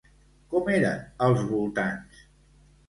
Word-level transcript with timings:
Com 0.53 0.71
eren 0.77 1.05
els 1.27 1.47
voltants? 1.53 2.29